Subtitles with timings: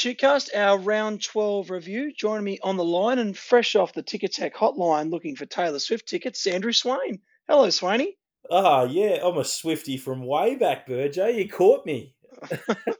[0.00, 2.10] to Shute Cast, our round 12 review.
[2.16, 6.08] Joining me on the line and fresh off the Ticketek hotline looking for Taylor Swift
[6.08, 7.20] tickets, Andrew Swain.
[7.46, 8.16] Hello, Swainy.
[8.50, 11.34] Ah, yeah, I'm a Swifty from way back, Burjo.
[11.34, 12.14] You caught me.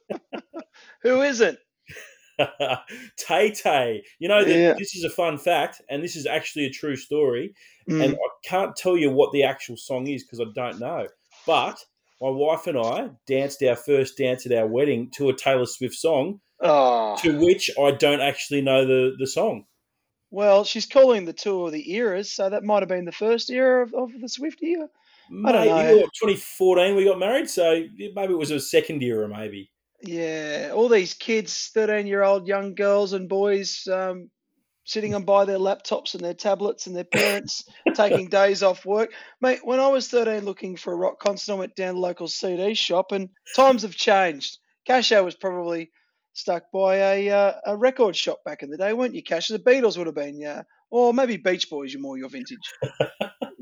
[1.03, 1.59] Who isn't?
[3.17, 4.03] Tay Tay.
[4.19, 4.75] You know, the, Yeah.
[4.79, 7.55] this is a fun fact, and this is actually a true story.
[7.89, 8.05] Mm.
[8.05, 11.07] And I can't tell you what the actual song is because I don't know.
[11.47, 11.79] But
[12.21, 15.95] my wife and I danced our first dance at our wedding to a Taylor Swift
[15.95, 19.65] song, Oh, to which I don't actually know the, the song.
[20.31, 23.51] well, she's calling the tour of the eras, so that might have been the first
[23.51, 24.89] era of, of the Swift era.
[25.47, 26.01] I don't know.
[26.01, 29.71] 2014 we got married, so maybe it was a second era, maybe.
[30.03, 34.31] Yeah, all these kids, 13 year old young girls and boys, um,
[34.85, 39.13] sitting on by their laptops and their tablets and their parents taking days off work.
[39.41, 42.01] Mate, when I was 13 looking for a rock concert, I went down to the
[42.01, 44.59] local CD shop and times have changed.
[44.89, 45.91] Casho was probably
[46.41, 49.49] stuck by a, uh, a record shop back in the day, weren't you, Cash?
[49.49, 50.63] The Beatles would have been, yeah.
[50.91, 52.59] Or maybe Beach Boys, you're more your vintage.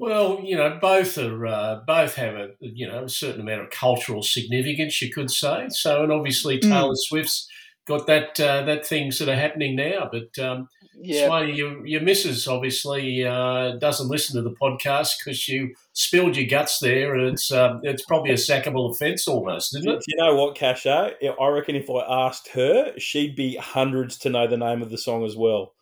[0.01, 3.71] Well, you know, both are uh, both have a you know a certain amount of
[3.71, 5.67] cultural significance, you could say.
[5.71, 6.71] So, and obviously Mm.
[6.71, 7.49] Taylor Swift's
[7.87, 10.09] got that uh, that thing sort of happening now.
[10.11, 10.69] But um,
[11.01, 11.27] Yeah.
[11.27, 16.47] Swanee, your your missus obviously uh, doesn't listen to the podcast because you spilled your
[16.49, 20.05] guts there, and it's um, it's probably a sackable offence almost, isn't Do it?
[20.09, 21.13] you know what, Casho?
[21.41, 24.99] I reckon if I asked her, she'd be hundreds to know the name of the
[24.99, 25.73] song as well.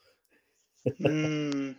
[1.00, 1.76] Mm.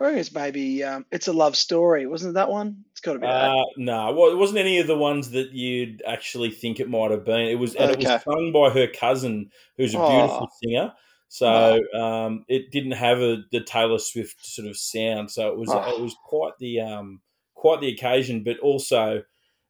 [0.00, 2.06] I reckon it's maybe um, It's a Love Story.
[2.06, 2.84] Wasn't it that one?
[2.90, 3.50] It's got to be that.
[3.50, 7.12] Uh, no, well, it wasn't any of the ones that you'd actually think it might
[7.12, 7.42] have been.
[7.42, 10.08] It was, and it was sung by her cousin, who's a Oh.
[10.10, 10.92] beautiful singer.
[11.28, 15.30] So um, it didn't have a, the Taylor Swift sort of sound.
[15.30, 15.96] So it was, Oh.
[15.96, 17.20] it was quite the, um,
[17.54, 18.44] quite the occasion.
[18.44, 19.24] But also,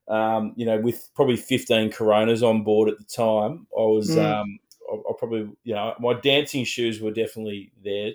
[0.06, 4.40] um, you know, with probably fifteen Coronas on board at the time, I was, Mm.
[4.42, 4.58] um,
[4.92, 8.12] I, I probably, you know, my dancing shoes were definitely there,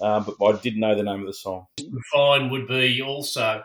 [0.00, 1.66] um, but I didn't know the name of the song.
[2.14, 3.64] Fine would be also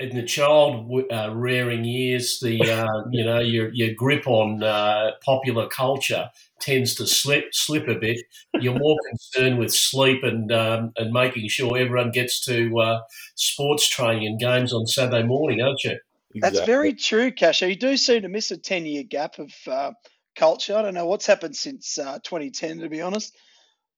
[0.00, 5.12] in the child uh, rearing years, the uh, you know your your grip on uh,
[5.24, 8.20] popular culture tends to slip slip a bit.
[8.60, 13.00] You're more concerned with sleep and um, and making sure everyone gets to uh,
[13.34, 15.98] sports training and games on Saturday morning, aren't you?
[16.34, 17.68] That's very true, Casho.
[17.68, 19.92] You do seem to miss a 10 year gap of uh,
[20.36, 20.76] culture.
[20.76, 23.34] I don't know what's happened since uh, 2010, to be honest.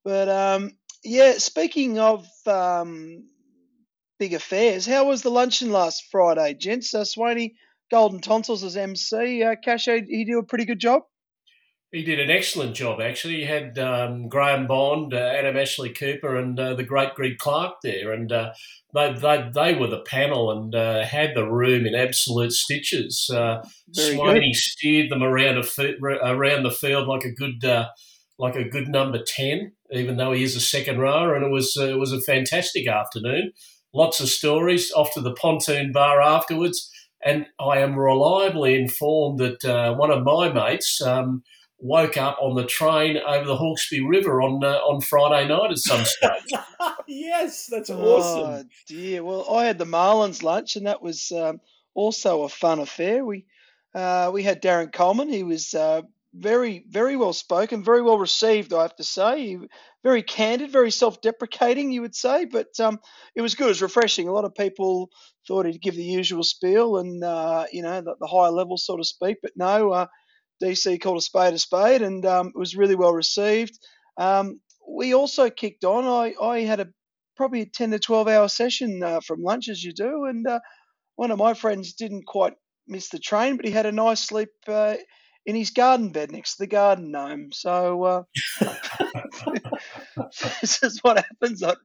[0.04, 0.72] But um,
[1.04, 3.24] yeah, speaking of um,
[4.20, 6.94] big affairs, how was the luncheon last Friday, gents?
[6.94, 7.54] Uh, Swaney
[7.90, 9.42] Golden Tonsils as MC.
[9.42, 11.02] Uh, Casho, he did a pretty good job.
[11.90, 13.38] He did an excellent job, actually.
[13.38, 17.78] He had um, Graham Bond, uh, Adam Ashley Cooper, and uh, the great Greg Clark
[17.82, 18.52] there, and uh,
[18.94, 23.28] they, they they were the panel and uh, had the room in absolute stitches.
[23.34, 27.88] Uh, Swaney steered them around a fi- around the field like a good uh,
[28.38, 31.76] like a good number ten, even though he is a second rower, and it was
[31.76, 33.50] uh, it was a fantastic afternoon.
[33.92, 36.90] Lots of stories off to the pontoon bar afterwards,
[37.24, 41.00] and I am reliably informed that uh, one of my mates.
[41.02, 41.42] Um,
[41.82, 45.78] woke up on the train over the Hawkesbury River on uh, on Friday night at
[45.78, 46.60] some stage.
[47.08, 48.00] yes, that's awesome.
[48.00, 48.68] Oh, awesome.
[48.86, 49.24] dear.
[49.24, 51.60] Well, I had the Marlins lunch, and that was um,
[51.94, 53.24] also a fun affair.
[53.24, 53.46] We
[53.94, 55.28] uh, we had Darren Coleman.
[55.28, 56.02] He was uh,
[56.34, 59.58] very, very well spoken, very well received, I have to say.
[60.02, 62.98] Very candid, very self-deprecating, you would say, but um,
[63.34, 63.66] it was good.
[63.66, 64.28] It was refreshing.
[64.28, 65.10] A lot of people
[65.46, 68.96] thought he'd give the usual spiel and uh, you know the, the higher level, so
[68.96, 69.90] to speak, but no.
[69.90, 70.06] Uh,
[70.62, 73.78] DC called a spade a spade, and um, it was really well received.
[74.18, 76.04] Um, we also kicked on.
[76.04, 76.88] I, I had a
[77.40, 80.60] probably a 10 to 12 hour session uh, from lunch as you do and uh,
[81.16, 82.52] one of my friends didn't quite
[82.86, 84.94] miss the train but he had a nice sleep uh,
[85.50, 88.22] in his garden bed next to the garden gnome so uh,
[90.60, 91.76] this is what happens at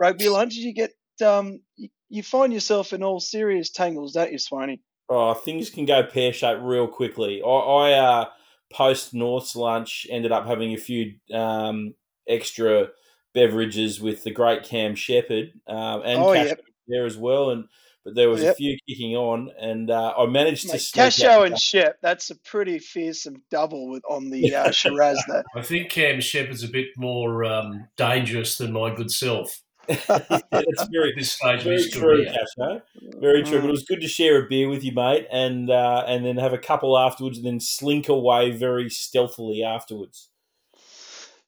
[0.00, 0.92] rugby lunches you get
[1.24, 1.60] um,
[2.08, 6.32] you, find yourself in all serious tangles don't you swaney Oh, things can go pear
[6.32, 7.42] shaped real quickly.
[7.42, 8.24] I, I uh,
[8.72, 11.94] post North's lunch ended up having a few um,
[12.26, 12.88] extra
[13.34, 16.60] beverages with the great Cam Shepherd um, and Oh, yep.
[16.88, 17.66] there as well, and
[18.04, 21.24] but there was a few kicking on, and uh, I managed to Mate, sneak Casho
[21.28, 25.44] out- and Shep, that's a pretty fearsome double with on the uh, Shiraz there.
[25.56, 31.10] I think Cam Shepherd's a bit more um, dangerous than my good self That's very
[31.10, 32.24] at this stage Very true.
[32.26, 32.82] Casho.
[33.20, 33.58] Very true.
[33.58, 33.68] But Mm.
[33.68, 36.52] it was good to share a beer with you, mate, and uh, and then have
[36.52, 40.28] a couple afterwards, and then slink away very stealthily afterwards.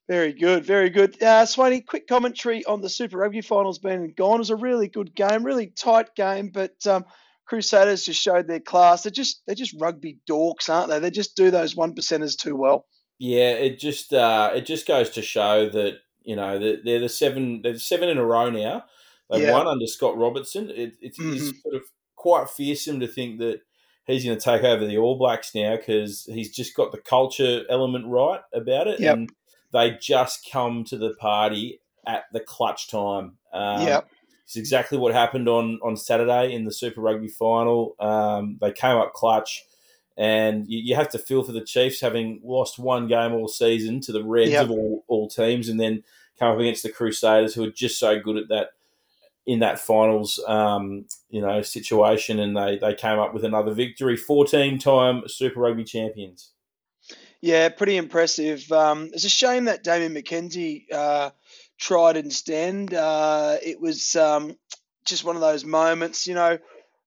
[0.08, 1.14] Very good, very good.
[1.22, 4.34] Uh, Swaney, quick commentary on the Super Rugby finals being gone.
[4.36, 7.04] It was a really good game, really tight game, but um,
[7.46, 9.02] Crusaders just showed their class.
[9.02, 10.98] They're just they're just rugby dorks, aren't they?
[10.98, 12.84] They just do those one percenters too well.
[13.18, 17.08] Yeah, it just uh, it just goes to show that you know that they're the
[17.08, 18.84] seven they're seven in a row now.
[19.30, 19.52] They Yeah.
[19.52, 20.68] won under Scott Robertson.
[20.68, 21.62] It, it's, it's Mhm.
[21.62, 21.82] sort of
[22.14, 23.60] quite fearsome to think that
[24.06, 27.62] he's going to take over the All Blacks now because he's just got the culture
[27.70, 29.16] element right about it, Yep.
[29.16, 29.30] and
[29.74, 33.36] they just come to the party at the clutch time.
[33.52, 34.08] Um, Yep.
[34.44, 37.96] It's exactly what happened on, on Saturday in the Super Rugby final.
[37.98, 39.64] Um, they came up clutch,
[40.18, 44.00] and you, you have to feel for the Chiefs having lost one game all season
[44.02, 44.64] to the Reds Yep.
[44.64, 46.04] of all, all teams, and then
[46.38, 48.68] come up against the Crusaders, who are just so good at that
[49.46, 54.16] in that finals, um, you know, situation, and they they came up with another victory,
[54.16, 56.50] fourteen time Super Rugby champions.
[57.44, 58.72] Yeah, pretty impressive.
[58.72, 61.28] Um, it's a shame that Damian McKenzie uh,
[61.78, 62.94] tried instead.
[62.94, 64.56] Uh, it was um,
[65.04, 66.56] just one of those moments, you know.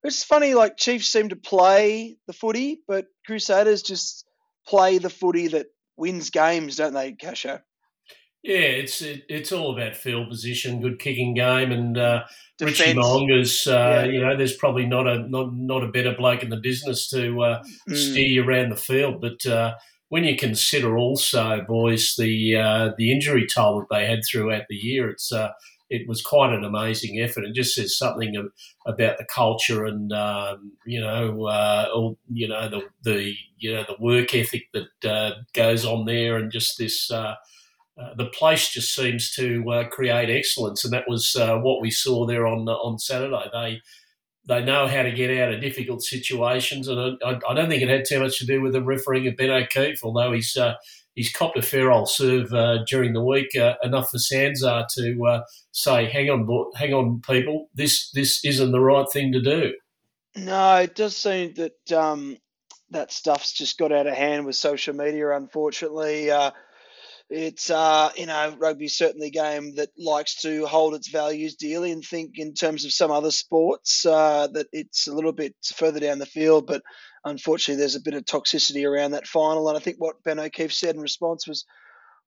[0.03, 4.27] It's funny, like Chiefs seem to play the footy, but Crusaders just
[4.67, 5.67] play the footy that
[5.97, 7.59] wins games, don't they, Casho?
[8.43, 12.25] Yeah, it's it, it's all about field position, good kicking game, and uh,
[12.61, 12.93] Richie.
[12.93, 13.65] Mo'unga's.
[13.65, 14.11] Uh, Yeah.
[14.11, 17.41] You know, there's probably not a not not a better bloke in the business to
[17.41, 17.95] uh, Mm.
[17.95, 19.19] steer you around the field.
[19.19, 19.73] But uh,
[20.09, 24.75] when you consider also, boys, the uh, the injury toll that they had throughout the
[24.75, 25.51] year, it's uh,
[25.89, 27.44] it was quite an amazing effort.
[27.44, 28.50] It just says something
[28.86, 33.83] about the culture and um, you know, uh, all, you know the the you know
[33.88, 37.12] the work ethic that uh, goes on there, and just this.
[37.12, 37.36] Uh,
[38.00, 42.45] uh, the place just seems to create excellence, and that was what we saw there
[42.45, 43.50] on on Saturday.
[43.51, 43.81] They
[44.47, 47.89] they know how to get out of difficult situations, and I, I don't think it
[47.89, 50.75] had too much to do with the refereeing of Ben O'Keefe, although he's uh,
[51.15, 55.25] he's copped a fair old serve uh, during the week, uh, enough for Sanzar to
[55.25, 59.73] uh, say, "Hang on, hang on, people, this this isn't the right thing to do."
[60.35, 62.38] No, it does seem that um,
[62.91, 65.35] that stuff's just got out of hand with social media.
[65.35, 66.51] Unfortunately, uh,
[67.29, 71.91] it's uh, you know rugby's certainly a game that likes to hold its values dearly
[71.91, 76.00] and think in terms of some other sports uh, that it's a little bit further
[76.00, 76.68] down the field.
[76.68, 76.83] But
[77.25, 80.74] unfortunately, there's a bit of toxicity around that final, and I think what Ben O'Keefe
[80.74, 81.65] said in response was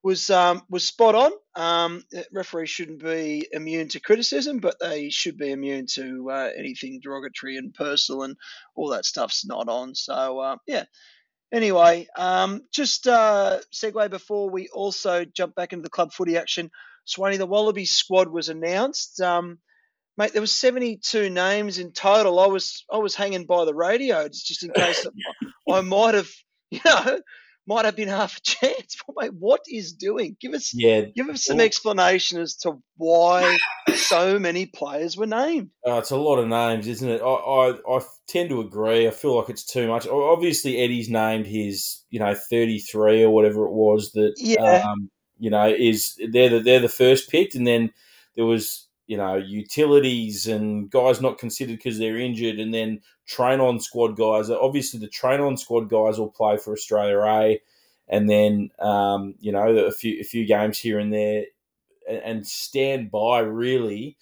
[0.02, 1.32] was um, was spot on.
[1.56, 7.00] Um, referees shouldn't be immune to criticism, but they should be immune to uh, anything
[7.02, 8.36] derogatory and personal, and
[8.74, 9.94] all that stuff's not on.
[9.94, 10.84] So uh, yeah.
[11.52, 16.70] Anyway, um, just uh, segue before we also jump back into the club footy action.
[17.04, 19.20] Swanee, the Wallaby squad was announced.
[19.20, 19.58] Um,
[20.16, 22.38] mate, there was 72 names in total.
[22.38, 25.06] I was I was hanging by the radio just in case
[25.70, 26.30] I might have,
[26.70, 27.20] you know,
[27.70, 28.96] might have been half a chance.
[29.06, 30.36] But mate, what is doing?
[30.40, 33.56] Give us Yeah, give us some explanation as to why
[33.94, 35.70] so many players were named.
[35.86, 37.22] Oh, it's a lot of names, isn't it?
[37.22, 39.06] I, I, I tend to agree.
[39.06, 40.06] I feel like it's too much.
[40.08, 44.82] Obviously, Eddie's named his, you know, thirty three or whatever it was that, Yeah.
[44.84, 45.08] um,
[45.38, 47.92] you know, is they're the, they're the first picked, and then
[48.36, 53.58] there was, you know, utilities and guys not considered because they're injured, and then train
[53.58, 54.48] on squad guys.
[54.50, 57.60] Obviously, the train on squad guys will play for Australia A,
[58.06, 61.46] and then, um, you know, a few a few games here and there,
[62.08, 64.16] and, and stand by really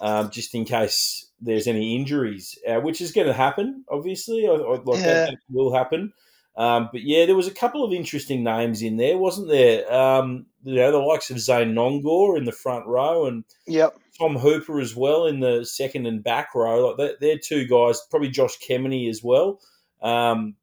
[0.00, 3.86] um, just in case there's any injuries, uh, which is going to happen.
[3.88, 5.14] Obviously, I, I, like Yeah.
[5.14, 6.12] that, that will happen.
[6.56, 9.92] Um, but yeah, there was a couple of interesting names in there, wasn't there?
[9.92, 13.98] Um, you know, the likes of Zane Nonggorr in the front row and Yep.
[14.18, 16.88] Tom Hooper as well in the second and back row.
[16.88, 19.60] Like they're, two guys, probably Josh Kemeny as well.
[20.00, 20.56] Um,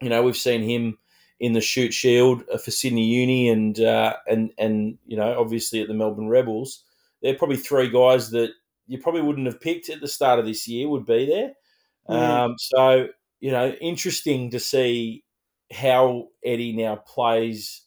[0.00, 0.98] you know, we've seen him
[1.38, 5.80] in the Shute Shield uh, for Sydney Uni and uh, and and you know, obviously
[5.80, 6.82] at the Melbourne Rebels.
[7.22, 8.50] They're probably three guys that
[8.88, 11.52] you probably wouldn't have picked at the start of this year would be there.
[12.08, 12.14] Mm.
[12.16, 13.08] Um, so
[13.42, 15.24] you know, interesting to see
[15.72, 17.82] how Eddie now plays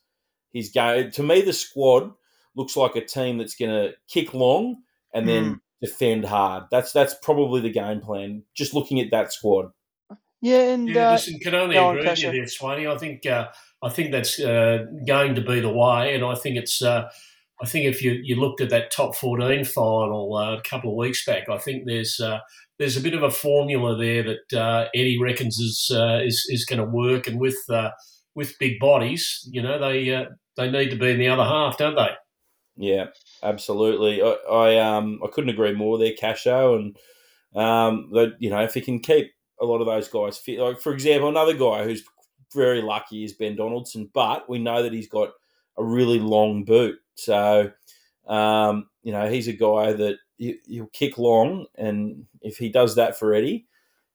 [0.51, 1.12] his game.
[1.12, 2.12] To me, the squad
[2.57, 4.83] looks like a team that's going to kick long
[5.13, 6.65] and then defend hard.
[6.71, 8.43] That's that's probably the game plan.
[8.53, 9.71] Just looking at that squad.
[10.41, 12.93] Yeah, and Yeah, uh, listen, can only go on, agree with you there, Swaney.
[12.93, 13.47] I think uh,
[13.81, 16.81] I think that's uh, going to be the way, and I think it's.
[16.81, 17.09] Uh,
[17.62, 20.97] I think if you, you looked at that top fourteen final uh, a couple of
[20.97, 22.39] weeks back, I think there's uh,
[22.77, 26.65] there's a bit of a formula there that uh, Eddie reckons is uh, is is
[26.65, 27.91] going to work, and with uh,
[28.36, 30.25] with big bodies, you know, they uh,
[30.58, 32.10] they need to be in the other half, don't they?
[32.77, 33.08] Yeah,
[33.41, 34.22] absolutely.
[34.22, 36.98] I, I um I couldn't agree more there, Casho, and
[37.55, 40.82] um that you know if he can keep a lot of those guys fit, like
[40.82, 42.03] for example, another guy who's
[42.53, 45.29] very lucky is Ben Donaldson, but we know that he's got
[45.77, 47.72] a really long boot, so
[48.27, 52.96] um you know he's a guy that you, he'll kick long, and if he does
[52.96, 53.67] that for Eddie,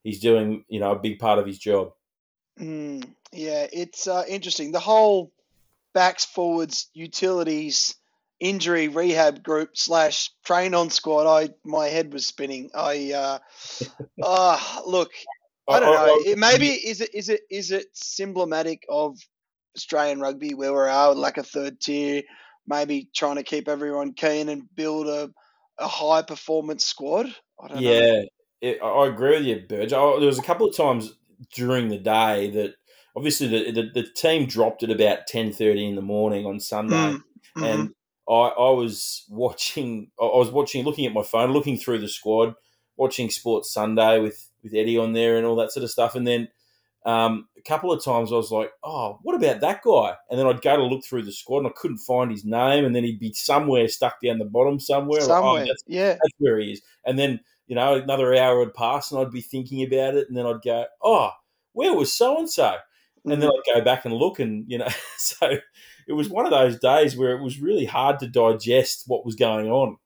[0.03, 1.93] he's doing you know a big part of his job.
[2.59, 4.71] Mm, yeah, it's uh, interesting.
[4.71, 5.31] The whole
[5.93, 7.95] backs, forwards, utilities,
[8.39, 12.71] injury rehab group slash train on squad, I my head was spinning.
[12.73, 13.39] I uh,
[14.23, 15.11] uh look,
[15.67, 16.31] I don't know.
[16.31, 19.17] It, maybe is it is it is it symptomatic of
[19.77, 22.23] Australian rugby where we are like a third tier,
[22.71, 25.29] maybe trying to keep everyone keen and build a,
[25.77, 27.27] a high performance squad.
[27.75, 28.23] yeah,
[28.61, 29.93] it, I agree with you, Burge.
[29.93, 31.13] I, there was a couple of times
[31.53, 32.75] during the day that
[33.15, 36.95] obviously the, the, the team dropped at about ten thirty in the morning on Sunday,
[36.95, 37.15] mm,
[37.57, 37.63] mm-hmm.
[37.63, 37.89] and
[38.29, 40.09] I, I was watching.
[40.19, 42.55] I was watching, looking at my phone, looking through the squad,
[42.95, 46.25] watching Sports Sunday with with Eddie on there and all that sort of stuff, and
[46.25, 46.47] then.
[47.05, 50.45] Um, a couple of times I was like, "Oh, what about that guy?" And then
[50.45, 53.03] I'd go to look through the squad and I couldn't find his name, and then
[53.03, 55.21] he'd be somewhere stuck down the bottom somewhere.
[55.21, 56.81] Somewhere, like, oh, that's, yeah, that's where he is.
[57.05, 60.37] And then you know another hour would pass, and I'd be thinking about it, and
[60.37, 61.31] then I'd go, "Oh,
[61.73, 62.75] where was so and so?"
[63.25, 65.57] and then I'd go back and look, and you know, so
[66.07, 69.35] it was one of those days where it was really hard to digest what was
[69.35, 69.97] going on.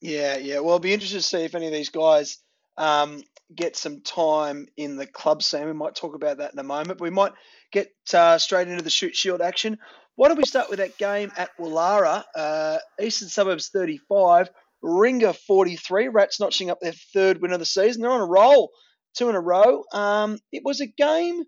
[0.00, 0.58] Yeah, yeah.
[0.58, 2.38] Well, I'll be interesting to see if any of these guys
[2.76, 3.22] um,
[3.54, 5.66] get some time in the club scene.
[5.66, 7.00] We might talk about that in a moment.
[7.00, 7.32] We might
[7.72, 9.78] get uh, straight into the Shute Shield action.
[10.16, 14.48] Why don't we start with that game at Woollahra, uh, Eastern Suburbs 35,
[14.80, 18.02] Ringer 43, Rats notching up their third win of the season.
[18.02, 18.70] They're on a roll,
[19.16, 19.82] two in a row.
[19.92, 21.42] Um, it was a game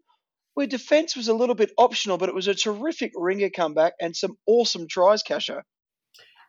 [0.54, 4.16] where defence was a little bit optional, but it was a terrific ringer comeback and
[4.16, 5.60] some awesome tries, Casho.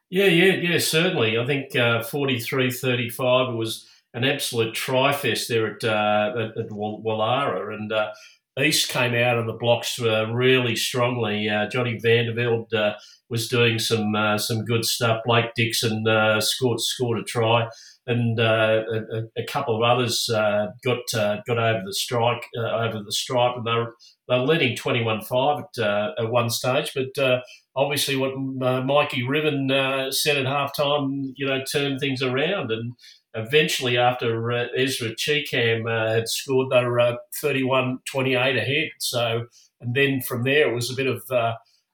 [0.09, 1.37] Yeah, yeah, yeah, certainly.
[1.37, 3.85] I think uh, 43 35 was
[4.17, 7.73] an absolute try fest there at, uh, at, at Woollahra.
[7.73, 8.11] And uh,
[8.59, 11.47] East came out of the blocks uh, really strongly.
[11.47, 12.93] Uh, Johnny Vandervelde uh,
[13.29, 15.21] was doing some uh, some good stuff.
[15.25, 16.03] Blake Dixon
[16.41, 17.67] scored scored a try
[18.07, 22.69] and uh, a, a, couple of others uh, got uh, got over the strike uh,
[22.69, 23.95] over the stripe, and they were,
[24.29, 26.93] they were leading twenty one five at, uh, at one stage.
[26.95, 27.41] But uh,
[27.75, 29.67] obviously, what Mikey Riven
[30.11, 32.93] said at halftime, you know, turned things around, and
[33.37, 38.89] eventually, after Ezra Cheekam had scored, they were 31-28 ahead.
[38.99, 39.45] So,
[39.79, 41.21] and then from there, it was a bit of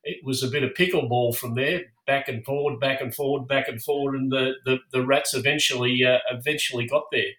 [0.05, 3.67] it was a bit of pickleball from there back and forward, back and forward, back
[3.67, 7.31] and forward, and the the, the Rats eventually uh, eventually got there.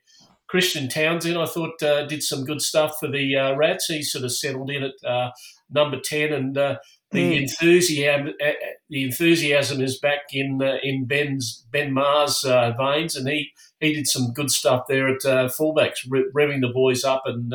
[0.47, 3.87] Christian Townsend, I thought, uh, did some good stuff for the uh, Rats.
[3.87, 5.31] He sort of settled in at uh,
[5.71, 6.79] number ten, and uh,
[7.11, 7.43] the mm.
[7.43, 8.53] enthusiasm uh,
[8.89, 12.45] the enthusiasm is back in in Ben's Ben Maher's
[12.79, 13.51] veins, and he
[13.85, 17.53] he did some good stuff there at fullbacks, revving the boys up, and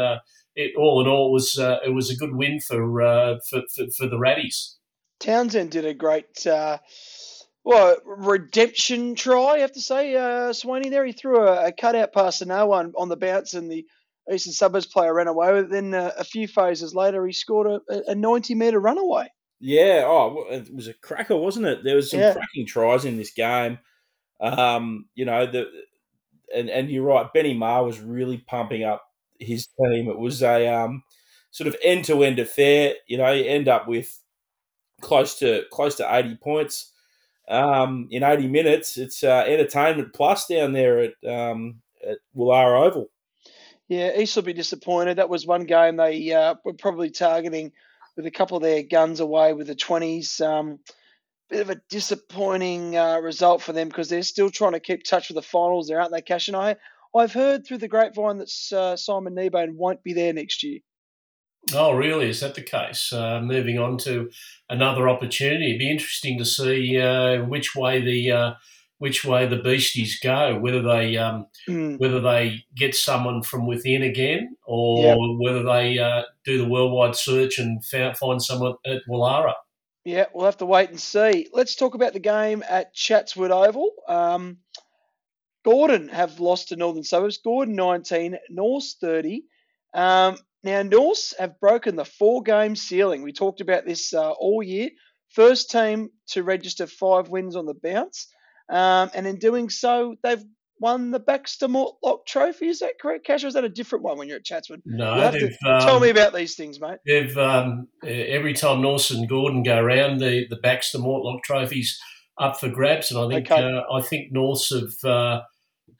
[0.56, 4.18] it all in all was it was a good win for for, for, for the
[4.18, 4.76] Ratties.
[5.20, 6.78] Townsend did a great, uh,
[7.64, 11.06] well, redemption try, I have to say, uh, Swaney there.
[11.06, 13.86] He threw a, a cutout pass to no one on the bounce, and the
[14.32, 15.72] Eastern Suburbs player ran away with it.
[15.72, 19.28] Then uh, a few phases later, he scored a, a 90 metre runaway.
[19.60, 21.84] Yeah, oh, it was a cracker, wasn't it?
[21.84, 22.34] There was some yeah.
[22.34, 23.80] cracking tries in this game.
[24.40, 25.66] Um, you know, the
[26.56, 29.04] and and you're right, Benny Maher was really pumping up
[29.40, 30.10] his team.
[30.10, 31.04] It was a um,
[31.52, 32.96] sort of end to end affair.
[33.08, 34.20] You know, you end up with
[35.02, 36.92] close to close to 80 points
[37.48, 38.98] um, in 80 minutes.
[38.98, 43.10] It's uh, entertainment plus down there at um, at Woollahra Oval.
[43.88, 45.18] Yeah, East will be disappointed.
[45.18, 47.72] That was one game they uh, were probably targeting
[48.16, 50.46] with a couple of their guns away with the 20s.
[50.46, 50.80] Um,
[51.50, 55.30] bit of a disappointing uh, result for them because they're still trying to keep touch
[55.30, 56.48] with the finals there, aren't they, Cash?
[56.48, 56.76] And I,
[57.16, 60.80] I've heard through the grapevine that uh, Simon Kneebone won't be there next year.
[61.74, 62.30] Oh, really?
[62.30, 63.12] Is that the case?
[63.12, 64.30] Uh, moving on to
[64.70, 65.70] another opportunity.
[65.70, 68.54] It'd be interesting to see uh, which way the uh,
[68.98, 70.58] which way the beasties go.
[70.58, 72.00] Whether they um, mm.
[72.00, 75.18] whether they get someone from within again, or yep.
[75.40, 79.54] whether they uh, do the worldwide search and find someone at Woollahra.
[80.06, 81.48] Yeah, we'll have to wait and see.
[81.54, 83.92] Let's talk about the game at Chatswood Oval.
[84.08, 84.58] Um,
[85.66, 87.40] Gordon have lost to Northern Suburbs.
[87.40, 89.44] Gordon 19, North 30.
[89.94, 93.22] Um, now, Norse have broken the four game ceiling.
[93.22, 94.90] We talked about this uh, all year.
[95.30, 98.28] First team to register five wins on the bounce.
[98.70, 100.44] Um, and in doing so, they've
[100.80, 102.68] won the Baxter Mortlock Trophy.
[102.68, 103.44] Is that correct, Cash?
[103.44, 104.82] Or is that a different one when you're at Chatswood?
[104.86, 107.00] No, um, tell me about these things, mate.
[107.06, 112.00] They've um, every time Norse and Gordon go around, the the Baxter Mortlock Trophy's
[112.40, 113.64] up for grabs, and I think okay.
[113.64, 115.04] uh, I think Norse have.
[115.04, 115.42] Uh,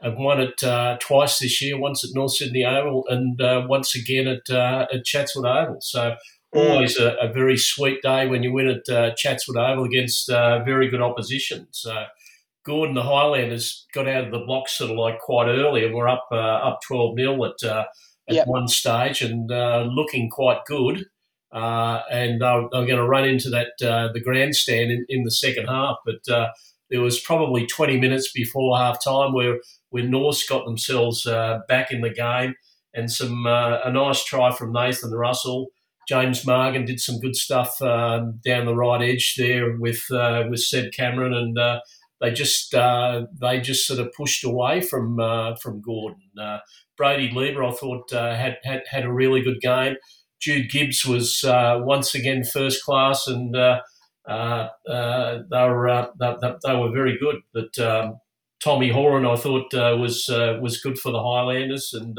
[0.02, 3.96] I've won it uh, twice this year, once at North Sydney Oval and uh, once
[3.96, 5.82] again at, uh, at Chatswood Oval.
[5.82, 6.16] So
[6.54, 10.64] always a, a, very sweet day when you win at uh, Chatswood Oval against uh,
[10.64, 11.68] very good opposition.
[11.72, 12.06] So
[12.66, 16.08] Gordon, the Highlanders, got out of the blocks sort of like quite early and we're
[16.08, 17.88] up uh, up 12 0 at, at
[18.28, 18.48] yep.
[18.48, 19.50] one stage and
[19.94, 21.06] looking quite good.
[21.52, 25.32] uh, and they were, going to run into that uh, the grandstand in, in, the
[25.32, 25.98] second half.
[26.06, 26.50] But uh,
[26.90, 31.92] there was probably 20 minutes before half time where where North got themselves uh, back
[31.92, 32.54] in the game,
[32.94, 35.70] and some uh, a nice try from Nathan Russell.
[36.08, 40.60] James Morgan did some good stuff um, down the right edge there with uh, with
[40.60, 41.58] Seb Cameron, and
[42.22, 45.18] they just they just sort of pushed away from
[45.62, 46.22] from Gordon.
[46.98, 49.96] Brady Lever, I thought, had, had had a really good game.
[50.40, 53.82] Jude Gibbs was uh, once again first class, and uh,
[54.28, 57.42] uh, uh they were they, they, were very good.
[57.54, 58.20] But um,
[58.64, 62.18] Tommy Horan, I thought, uh, was was good for the Highlanders, and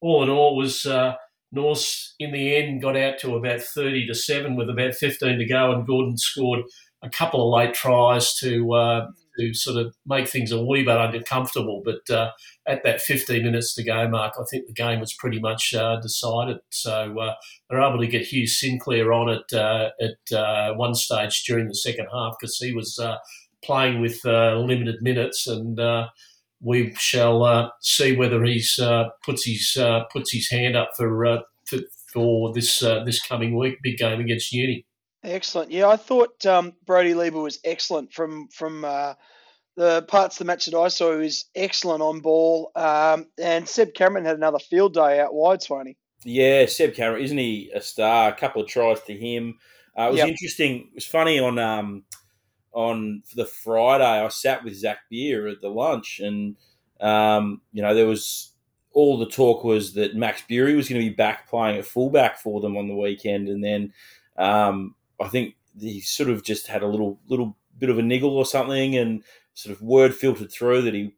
[0.00, 0.86] all in all, was
[1.50, 5.46] Norse in the end got out to about thirty to seven with about fifteen to
[5.46, 6.60] go, and Gordon scored
[7.02, 11.82] a couple of late tries to to sort of make things a wee bit uncomfortable.
[11.84, 12.30] But uh,
[12.66, 16.00] at that 15 minutes to go mark, I think the game was pretty much uh,
[16.00, 16.58] decided.
[16.70, 17.34] So uh,
[17.68, 21.74] they're able to get Hugh Sinclair on it uh, at uh, one stage during the
[21.74, 23.16] second half because he was uh,
[23.62, 25.80] playing with limited minutes and.
[26.60, 28.80] we shall see whether he's
[29.24, 29.78] puts his
[30.12, 31.78] puts his hand up for for,
[32.12, 34.84] for this this coming week, big game against Uni.
[35.28, 35.70] Excellent.
[35.70, 39.14] Yeah, I thought um, Brody Lever was excellent from from uh,
[39.76, 41.12] the parts of the match that I saw.
[41.12, 45.60] He was excellent on ball, um, and Seb Cameron had another field day out wide,
[45.60, 45.96] Swaney.
[46.24, 48.30] Yeah, Seb Cameron, isn't he a star?
[48.30, 49.58] A couple of tries to him.
[49.96, 50.28] Uh, it was yep.
[50.28, 50.76] interesting.
[50.76, 52.04] It was funny on um,
[52.72, 54.04] on the Friday.
[54.04, 56.56] I sat with Zach Beer at the lunch, and
[57.00, 58.52] um, you know there was
[58.92, 62.38] all the talk was that Max Bury was going to be back playing at fullback
[62.38, 63.92] for them on the weekend, and then
[64.38, 68.36] um, I think he sort of just had a little little bit of a niggle
[68.36, 69.22] or something, and
[69.54, 71.14] sort of word filtered through that he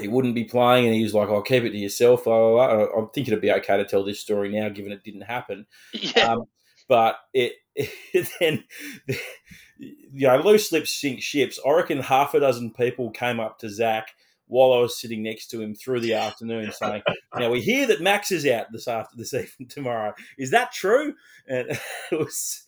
[0.00, 3.32] he wouldn't be playing, and he was like, "I'll keep it to yourself." I'm thinking
[3.32, 5.66] it'd be okay to tell this story now, given it didn't happen.
[5.94, 6.32] Yeah.
[6.32, 6.44] Um,
[6.88, 8.64] but it, it then,
[9.78, 11.58] you know, loose lips sink ships.
[11.66, 14.08] I reckon half a dozen people came up to Zach
[14.46, 17.02] while I was sitting next to him through the afternoon, saying,
[17.34, 20.12] "Now we hear that Max is out this after this evening tomorrow.
[20.36, 21.14] Is that true?"
[21.48, 21.70] And
[22.12, 22.63] it was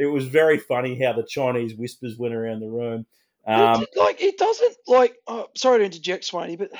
[0.00, 3.04] it was very funny how the Chinese whispers went around the room.
[3.46, 5.14] Um, like it doesn't like.
[5.26, 6.70] Oh, sorry to interject, Swaney, but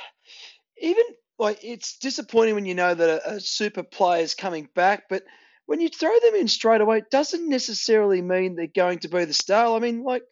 [0.79, 1.03] even
[1.37, 5.23] like it's disappointing when you know that a, a super player is coming back, but
[5.67, 9.25] when you throw them in straight away, it doesn't necessarily mean they're going to be
[9.25, 9.75] the star.
[9.75, 10.23] I mean, like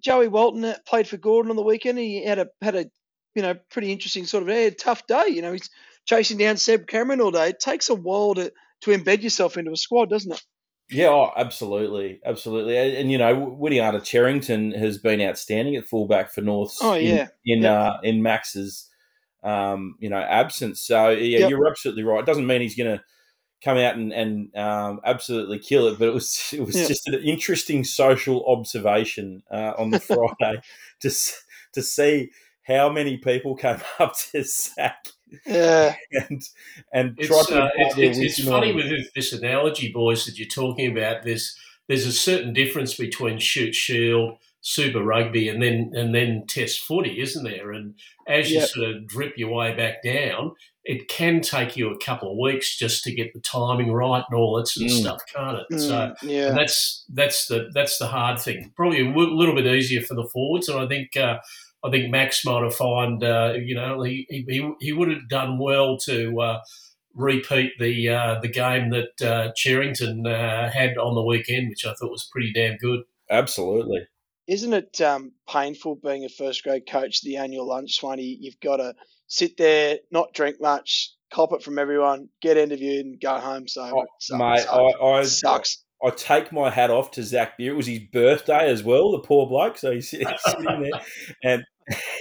[0.00, 1.98] Joey Walton uh, played for Gordon on the weekend.
[1.98, 2.86] He had a had a
[3.34, 5.26] you know pretty interesting sort of a tough day.
[5.28, 5.70] You know, he's
[6.04, 7.48] chasing down Seb Cameron all day.
[7.48, 10.42] It takes a while to to embed yourself into a squad, doesn't it?
[10.88, 16.32] Yeah, oh, absolutely, absolutely, and, and you know, Winniata Cherrington has been outstanding at fullback
[16.32, 16.76] for North.
[16.80, 17.72] Oh yeah, in in, yep.
[17.72, 18.88] uh, in Max's
[19.42, 20.80] um, you know absence.
[20.80, 21.50] So yeah, yep.
[21.50, 22.20] you're absolutely right.
[22.20, 23.04] It doesn't mean he's going to
[23.64, 26.88] come out and, and um, absolutely kill it, but it was it was yep.
[26.88, 30.00] just an interesting social observation uh, on the
[30.38, 30.60] Friday
[31.00, 31.10] to
[31.72, 32.30] to see
[32.62, 35.06] how many people came up to Zach
[35.46, 36.42] yeah, and
[36.92, 41.24] and it's, uh, it's, it's, it's funny with this analogy, boys, that you're talking about.
[41.24, 41.56] There's
[41.88, 47.20] there's a certain difference between Shute Shield, Super Rugby, and then and then Test footy,
[47.20, 47.72] isn't there?
[47.72, 47.94] And
[48.28, 48.68] as you yep.
[48.68, 50.52] sort of drip your way back down,
[50.84, 54.38] it can take you a couple of weeks just to get the timing right and
[54.38, 55.00] all that sort of mm.
[55.00, 55.66] stuff, can't it?
[55.74, 56.50] Mm, so yeah.
[56.50, 58.72] that's that's the that's the hard thing.
[58.76, 61.16] Probably a w- little bit easier for the forwards, and I think.
[61.16, 61.38] Uh,
[61.86, 65.58] I think Max might have found, uh, you know, he, he, he would have done
[65.58, 66.60] well to uh,
[67.14, 71.94] repeat the uh, the game that uh, Cherrington uh, had on the weekend, which I
[71.94, 73.00] thought was pretty damn good.
[73.30, 74.06] Absolutely.
[74.46, 77.22] Isn't it um, painful being a first grade coach?
[77.22, 78.94] The annual lunch, Swaney, you've got to
[79.26, 83.66] sit there, not drink much, cop it from everyone, get interviewed, and go home.
[83.66, 84.70] So, oh, sucks, mate, sucks.
[84.70, 85.84] I, I sucks.
[86.02, 87.72] I take my hat off to Zach Beer.
[87.72, 89.78] It was his birthday as well, the poor bloke.
[89.78, 91.00] So he's, he's sitting there,
[91.42, 91.64] and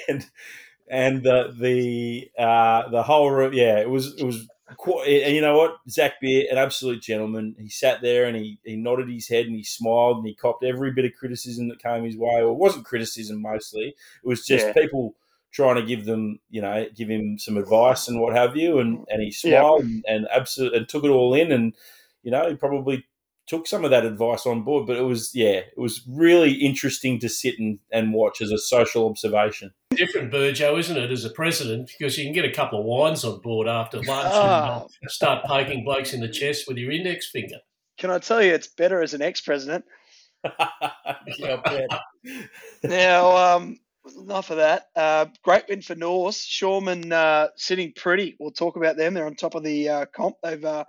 [0.08, 0.26] and
[0.90, 3.54] and the the uh, the whole room.
[3.54, 4.48] Yeah, it was it was.
[4.78, 7.56] Quite, and you know what, Zach Beer, an absolute gentleman.
[7.60, 10.64] He sat there and he, he nodded his head and he smiled and he copped
[10.64, 12.42] every bit of criticism that came his way.
[12.42, 14.74] Or it wasn't criticism mostly; it was just yeah.
[14.74, 15.16] people
[15.52, 18.80] trying to give them, you know, give him some advice and what have you.
[18.80, 19.86] And and he smiled yeah.
[19.86, 21.52] and, and absolutely and took it all in.
[21.52, 21.76] And
[22.24, 23.06] you know, he probably
[23.48, 24.88] took some of that advice on board.
[24.88, 28.58] But it was, yeah, it was really interesting to sit and, and watch as a
[28.58, 29.72] social observation.
[29.92, 31.92] Different, Burjo, isn't it, as a president?
[31.98, 34.88] Because you can get a couple of wines on board after lunch oh.
[35.02, 37.58] and start poking blokes in the chest with your index finger.
[37.98, 39.86] Can I tell you, it's better as an ex-president.
[41.38, 41.88] yeah,
[42.84, 43.80] now, um,
[44.18, 44.88] enough of that.
[44.96, 46.36] Uh, great win for North.
[46.36, 48.36] Shoremen uh, sitting pretty.
[48.40, 49.14] We'll talk about them.
[49.14, 50.36] They're on top of the uh, comp.
[50.44, 50.86] They've uh,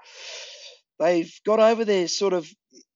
[0.98, 2.48] they've got over their sort of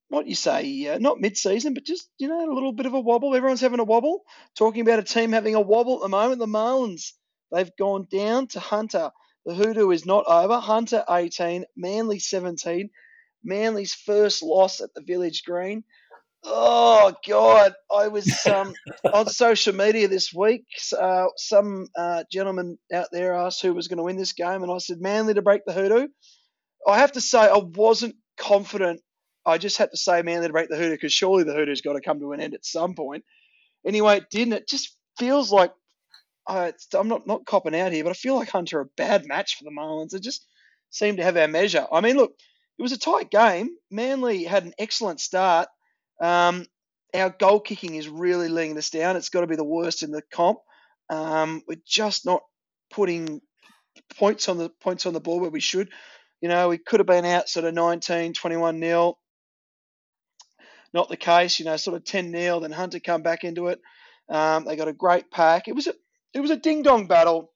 [0.08, 3.00] what you say, uh, not mid-season, but just you know a little bit of a
[3.00, 3.34] wobble.
[3.34, 4.22] Everyone's having a wobble.
[4.56, 7.12] Talking about a team having a wobble at the moment, the Marlins.
[7.52, 9.10] They've gone down to Hunter.
[9.46, 10.58] The hoodoo is not over.
[10.58, 12.90] Hunter 18, Manly 17.
[13.42, 15.84] Manly's first loss at the Village Green.
[16.42, 17.74] Oh God!
[17.94, 18.72] I was um,
[19.12, 20.64] on social media this week.
[20.98, 24.72] Uh, some uh, gentleman out there asked who was going to win this game, and
[24.72, 26.08] I said Manly to break the hoodoo.
[26.86, 29.00] I have to say I wasn't confident
[29.44, 31.94] I just had to say Manly to break the Hooter because surely the Hooter's got
[31.94, 33.24] to come to an end at some point.
[33.86, 34.52] Anyway, it didn't.
[34.54, 35.72] It just feels like
[36.46, 39.26] uh, I'm not not copping out here, but I feel like Hunter are a bad
[39.26, 40.10] match for the Marlins.
[40.10, 40.46] They just
[40.90, 41.86] seem to have our measure.
[41.90, 42.34] I mean, look,
[42.78, 43.70] it was a tight game.
[43.90, 45.68] Manly had an excellent start.
[46.20, 46.66] Um,
[47.14, 49.16] our goal kicking is really letting us down.
[49.16, 50.58] It's got to be the worst in the comp.
[51.08, 52.42] Um, we're just not
[52.90, 53.40] putting
[54.16, 55.88] points on the points on the board where we should.
[56.40, 59.18] You know, we could have been out sort of 19, 21 nil
[60.92, 61.58] not the case.
[61.58, 62.60] You know, sort of 10 nil.
[62.60, 63.80] Then Hunter come back into it.
[64.28, 65.68] Um, they got a great pack.
[65.68, 65.94] It was a
[66.32, 67.50] it was a ding dong battle.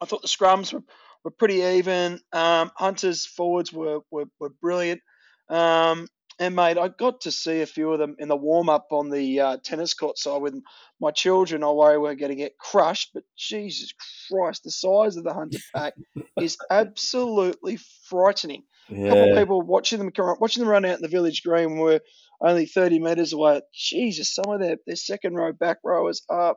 [0.00, 0.82] I thought the scrums were,
[1.24, 2.20] were pretty even.
[2.32, 5.02] Um, Hunter's forwards were were, were brilliant.
[5.48, 6.06] Um,
[6.40, 9.10] and mate, I got to see a few of them in the warm up on
[9.10, 10.54] the uh, tennis court side with
[10.98, 11.62] my children.
[11.62, 13.92] I worry we're going to get crushed, but Jesus
[14.28, 15.92] Christ, the size of the hunter pack
[16.40, 18.62] is absolutely frightening.
[18.88, 19.04] Yeah.
[19.04, 22.00] A couple of people watching them watching them run out in the village green were
[22.40, 23.60] only 30 metres away.
[23.74, 26.56] Jesus, some of their, their second row back rowers are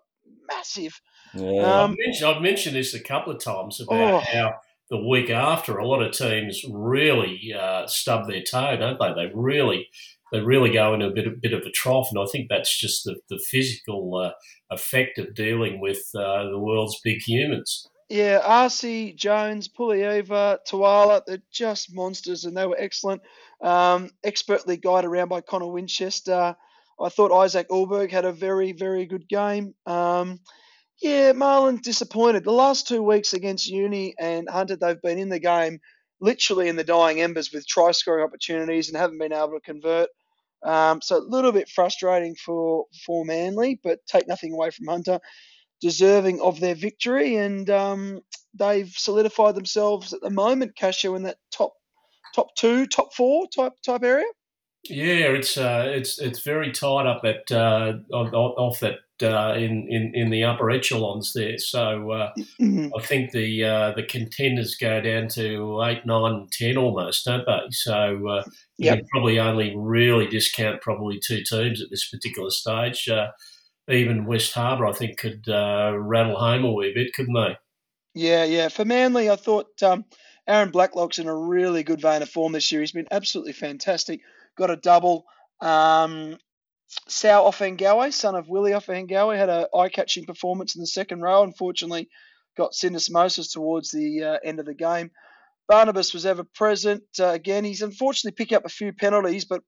[0.50, 1.00] massive.
[1.34, 1.62] Yeah.
[1.62, 4.20] Um, I've, mentioned, I've, mentioned, this a couple of times about oh.
[4.20, 4.54] how
[4.90, 9.14] the week after a lot of teams really uh, stub their toe, don't they?
[9.14, 9.88] They really
[10.32, 12.76] they really go into a bit, a bit of a trough, and I think that's
[12.76, 14.32] just the, the physical uh,
[14.74, 17.88] effect of dealing with uh, the world's big humans.
[18.10, 23.22] Yeah, RC, Jones, Pulieva, Tuala, they're just monsters and they were excellent.
[23.62, 26.56] Um, expertly guided around by Connor Winchester.
[27.00, 29.74] I thought Isaac Ulberg had a very, very good game.
[29.86, 30.40] Um,
[31.02, 32.44] yeah, Marlon disappointed.
[32.44, 35.80] The last two weeks against Uni and Hunter, they've been in the game
[36.22, 40.10] literally in the dying embers with try scoring opportunities and haven't been able to convert.
[40.64, 45.20] Um, so a little bit frustrating for for Manly, but take nothing away from Hunter
[45.82, 48.22] deserving of their victory, and um,
[48.58, 51.74] they've solidified themselves at the moment, Cashew, in that top
[52.34, 54.26] top two, top four type type area.
[54.90, 60.12] Yeah, it's uh, it's it's very tight up at uh, off that uh, in, in
[60.14, 61.58] in the upper echelons there.
[61.58, 62.90] So uh, mm-hmm.
[62.98, 67.62] I think the uh, the contenders go down to eight, nine, ten almost, don't they?
[67.72, 68.44] So uh,
[68.78, 68.98] you yep.
[69.00, 73.08] can probably only really discount probably two teams at this particular stage.
[73.08, 73.28] Uh,
[73.90, 77.58] even West Harbour, I think, could uh, rattle home a wee bit, couldn't they?
[78.16, 78.68] Yeah, yeah.
[78.68, 80.06] For Manly, I thought um,
[80.48, 82.82] Aaron Blacklock's in a really good vein of form this year.
[82.82, 84.22] He's been absolutely fantastic.
[84.58, 85.26] Got a double.
[85.62, 86.38] Um,
[87.08, 91.44] Sal son of Willie Ofahengaue, had an eye-catching performance in the second row.
[91.44, 92.10] Unfortunately,
[92.56, 95.10] got syndesmosis towards the uh, end of the game.
[95.68, 97.04] Barnabas was ever present.
[97.20, 99.62] Uh, again, he's unfortunately picked up a few penalties, but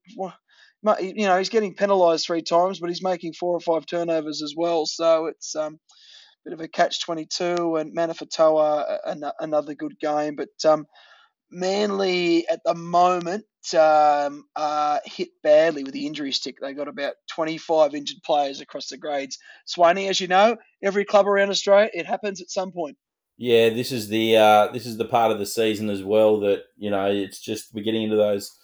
[1.00, 4.54] you know, he's getting penalised three times, but he's making four or five turnovers as
[4.56, 4.86] well.
[4.86, 5.80] So it's um,
[6.46, 7.78] a bit of a catch twenty two.
[7.78, 9.00] And Manafatoa,
[9.40, 10.86] another good game, but um,
[11.50, 16.58] Manly at the moment um, uh, hit badly with the injury stick.
[16.62, 19.40] They got about 25 injured players across the grades.
[19.66, 22.98] Swanee, as you know, every club around Australia, it happens at some point.
[23.38, 26.64] Yeah, this is the uh, this is the part of the season as well that
[26.78, 28.58] you know it's just we're getting into those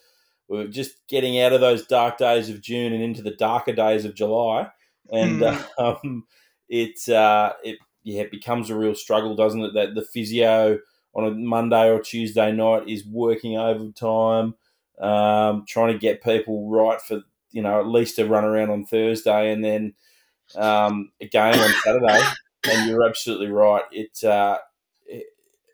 [0.47, 4.05] we're just getting out of those dark days of June and into the darker days
[4.05, 4.69] of July,
[5.11, 5.65] and mm.
[5.77, 6.25] um,
[6.69, 9.73] it uh, it yeah it becomes a real struggle, doesn't it?
[9.73, 10.79] That the physio
[11.13, 14.55] on a Monday or Tuesday night is working overtime,
[15.01, 18.85] um, trying to get people right for you know at least a run around on
[18.85, 19.93] Thursday and then
[20.55, 22.21] um, a game on Saturday.
[22.69, 23.83] And you're absolutely right.
[23.91, 24.59] It, uh,
[25.07, 25.25] it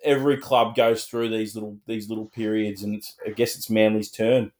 [0.04, 4.52] every club goes through these little these little periods, and I guess it's Manly's turn.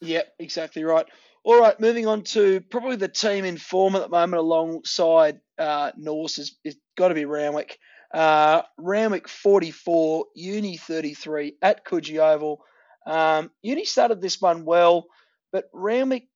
[0.00, 1.06] Yeah, exactly right.
[1.42, 5.90] All right, moving on to probably the team in form at the moment alongside uh,
[5.96, 7.78] Norse is, is got to be Randwick.
[8.12, 12.62] Uh, Randwick 44, Uni 33 at Coogee Oval.
[13.06, 15.06] Um, Uni started this one well,
[15.52, 16.28] but Randwick,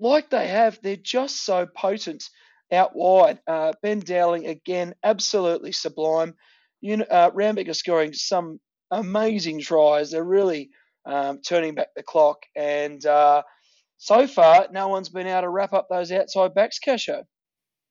[0.00, 2.24] like they have, they're just so potent
[2.72, 3.40] out wide.
[3.46, 6.34] Uh, ben Dowling, again, absolutely sublime.
[6.80, 10.10] Uni, uh, are scoring some amazing tries.
[10.10, 10.70] They're really
[11.06, 12.38] um, turning back the clock.
[12.54, 13.42] And uh,
[13.96, 17.22] so far, no one's been able to wrap up those outside backs, Casho.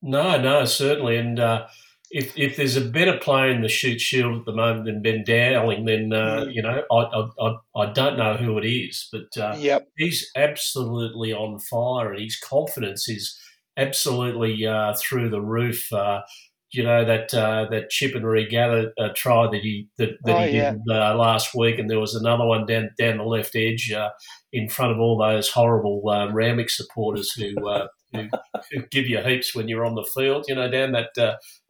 [0.01, 1.17] No, no, certainly.
[1.17, 1.67] And uh,
[2.11, 5.23] if if there's a better player in the Shute Shield at the moment than Ben
[5.25, 6.53] Dowling, then uh, mm.
[6.53, 9.87] you know I, I, I don't know who it is, but uh, yep.
[9.97, 13.37] he's absolutely on fire, and his confidence is
[13.75, 15.91] absolutely uh, through the roof.
[15.91, 16.21] Uh,
[16.71, 20.47] you know that uh, that chip and regather uh, try that he that, that oh,
[20.47, 20.71] he yeah.
[20.71, 24.09] did uh, last week, and there was another one down down the left edge uh,
[24.51, 28.27] in front of all those horrible uh, Randwick supporters who, uh, who,
[28.71, 30.45] who give you heaps when you're on the field.
[30.47, 31.09] You know down that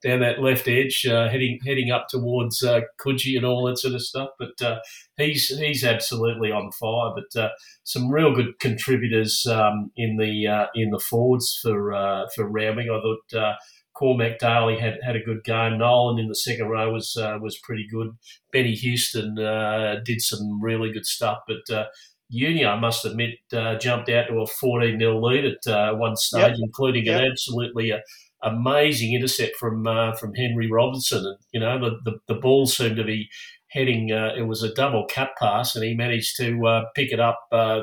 [0.04, 4.02] down that left edge, heading heading up towards uh, Coogee and all that sort of
[4.02, 4.30] stuff.
[4.40, 4.82] But
[5.18, 7.12] he's he's absolutely on fire.
[7.16, 7.52] But
[7.84, 12.88] some real good contributors um, in the in the forwards for for Randwick.
[12.88, 13.58] I thought.
[13.98, 15.80] Cormac Daly had, had a good game.
[15.80, 18.12] Nolan in the second row was uh, was pretty good.
[18.54, 21.86] Benny Houston uh, did some really good stuff, but uh,
[22.30, 26.16] Uni, I must admit, uh, jumped out to a 14 0 lead at uh, one
[26.16, 26.60] stage, yep.
[26.60, 27.22] including yep.
[27.22, 28.00] an absolutely uh,
[28.44, 29.86] amazing intercept from
[30.20, 31.26] from Henry Robinson.
[31.26, 33.30] And you know the the, the ball seemed to be
[33.70, 34.10] heading.
[34.10, 37.40] it was a double cut pass, and he managed to pick it up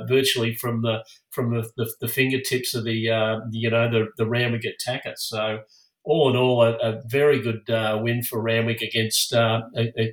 [0.08, 2.92] virtually from the from the, the, the fingertips of the
[3.50, 5.14] you know the the Randwick attacker.
[5.16, 5.60] So
[6.04, 9.62] all in all, a, a very good uh, win for Randwick against uh,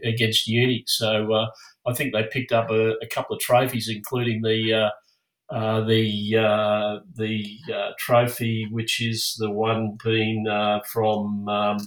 [0.03, 0.83] against Uni.
[0.87, 1.47] So uh,
[1.85, 6.37] I think they picked up a, a, couple of trophies, including the uh, uh, the
[6.37, 7.59] uh, the
[7.97, 10.45] trophy, which is the one being
[10.91, 11.47] from.
[11.47, 11.77] Um,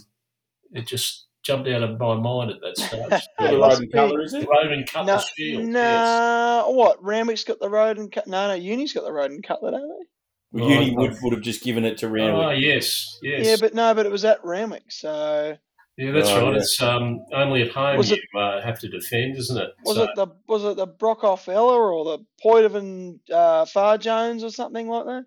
[0.71, 3.27] it just jumped out of my mind at that stage.
[3.39, 4.47] the Roden Cutler, is it?
[4.49, 5.63] Roden Cutler no, Shield.
[5.65, 6.65] No, yes.
[6.67, 7.03] what?
[7.03, 8.31] Randwick's got the Roden Cutler.
[8.31, 10.05] No, no, Uni's got the Roden Cutler, don't they?
[10.51, 12.45] Well, Uni would, would have just given it to Randwick.
[12.45, 13.45] Oh, yes, yes.
[13.45, 15.57] Yeah, but no, but it was at Randwick, so.
[15.97, 16.53] Yeah, that's oh, right.
[16.53, 16.57] Yeah.
[16.57, 19.69] It's um, only at home was you it, uh, have to defend, isn't it?
[19.85, 20.03] Was so.
[20.03, 25.05] it the was it the Brockhoff Ella or the Poitevin uh, Farr-Jones or something like
[25.05, 25.25] that?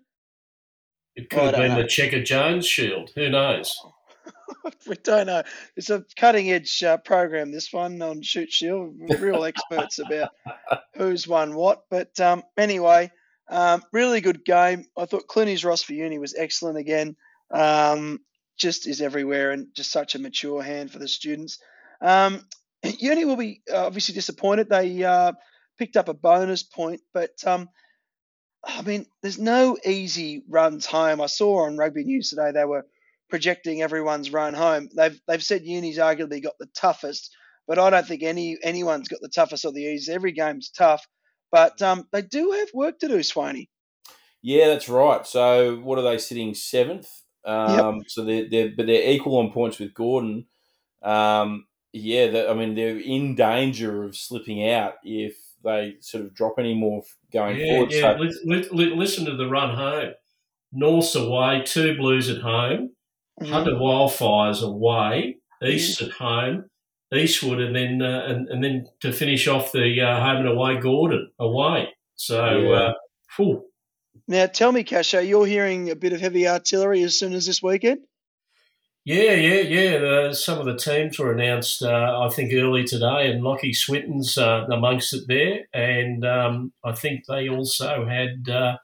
[1.15, 1.81] It could have been know.
[1.81, 3.11] the Checker Jones Shield.
[3.15, 3.77] Who knows?
[4.87, 5.43] we don't know.
[5.75, 7.51] It's a cutting edge uh, program.
[7.51, 10.29] This one on Shute Shield, real experts about
[10.95, 11.85] who's won what.
[11.89, 13.11] But um, anyway,
[13.49, 14.85] um, really good game.
[14.95, 17.15] I thought Clooney's Ross for Uni was excellent again.
[17.51, 18.19] Um,
[18.59, 21.59] just is everywhere and just such a mature hand for the students.
[22.01, 22.45] Um,
[22.83, 24.69] Uni will be uh, obviously disappointed.
[24.69, 25.33] They uh,
[25.77, 27.69] picked up a bonus point, but um,
[28.63, 31.21] I mean, there's no easy runs home.
[31.21, 32.85] I saw on Rugby News today they were
[33.29, 34.89] projecting everyone's run home.
[34.95, 37.35] They've they've said Uni's arguably got the toughest,
[37.67, 40.09] but I don't think any anyone's got the toughest or the easiest.
[40.09, 41.07] Every game's tough.
[41.51, 43.69] But um, they do have work to do, Swaney.
[44.41, 45.25] Yeah, that's right.
[45.25, 47.07] So what are they sitting seventh?
[47.45, 48.03] Um, yep.
[48.07, 50.45] So they're, they're but they're equal on points with Gordon.
[51.01, 56.55] Um, yeah, I mean they're in danger of slipping out if they sort of drop
[56.57, 57.91] any more going yeah, forward.
[57.91, 60.13] Yeah, so, listen to the run home.
[60.71, 62.91] North's away, two Blues at home,
[63.41, 63.51] mm-hmm.
[63.51, 66.11] Hunter Wildfires away, East mm-hmm.
[66.11, 66.65] at home,
[67.13, 70.79] Eastwood, and then uh, and, and then to finish off the uh, home and away,
[70.79, 71.89] Gordon away.
[72.15, 72.75] So, yeah.
[72.75, 72.93] uh,
[74.29, 77.63] now tell me, Casho, you're hearing a bit of heavy artillery as soon as this
[77.63, 78.01] weekend.
[79.03, 80.31] Yeah, yeah, yeah.
[80.33, 84.67] some of the teams were announced, uh, I think, early today, and Lockie Swinton's uh,
[84.71, 85.61] amongst it there.
[85.73, 88.77] And um, I think they also had uh,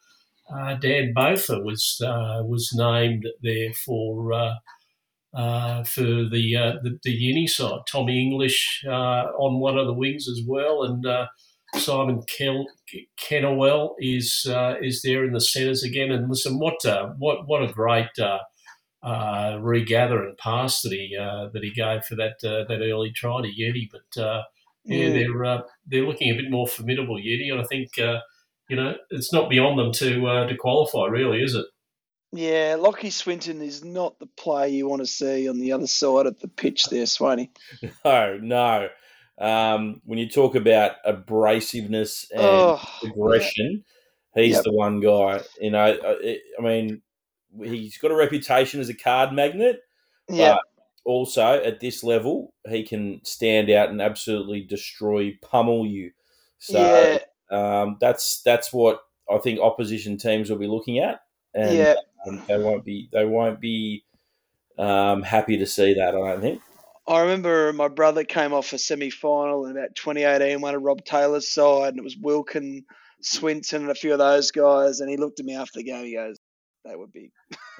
[0.51, 7.45] uh Dan Bofa was uh, was named there for uh, for the, the, the uni
[7.45, 7.81] side.
[7.88, 11.05] Tommy English on one of the wings as well, and
[11.78, 12.68] Simon Kel-
[13.20, 16.12] Kennewell is uh, is there in the centres again.
[16.12, 18.40] And listen, what uh, what what a great uh,
[19.04, 23.48] uh, regather and pass that he that he gave for that that early try to
[23.48, 23.90] Yeti.
[23.92, 24.44] But
[24.86, 25.14] yeah, mm.
[25.14, 27.90] they're they're looking a bit more formidable, Yeti, and I think.
[28.68, 31.66] you know, it's not beyond them to to qualify, really, is it?
[32.32, 36.26] Yeah, Lockie Swinton is not the player you want to see on the other side
[36.26, 37.50] of the pitch there, Swaney.
[38.04, 38.90] No, no.
[39.38, 43.84] Um, when you talk about abrasiveness and oh, aggression,
[44.36, 44.43] yeah.
[44.43, 44.63] he's yep.
[44.63, 45.41] the one guy.
[45.60, 46.15] You know, uh,
[46.60, 47.02] I mean,
[47.63, 49.82] he's got a reputation as a card magnet.
[50.30, 50.58] Yeah.
[51.04, 56.12] Also, at this level, he can stand out and absolutely destroy, pummel you.
[56.58, 57.19] So
[57.52, 57.82] yeah.
[57.82, 61.19] um, that's that's what I think opposition teams will be looking at
[61.56, 61.95] and yeah.
[62.28, 64.04] um, they won't be they won't be
[64.78, 66.10] um, happy to see that.
[66.10, 66.62] I don't think.
[67.08, 71.06] I remember my brother came off a semi final in about 2018, one of Rob
[71.06, 72.86] Taylor's side, and it was Wilkin,
[73.22, 75.00] Swinton, and a few of those guys.
[75.00, 76.06] And he looked at me after the game.
[76.06, 76.39] He goes,
[76.84, 77.32] "They were big."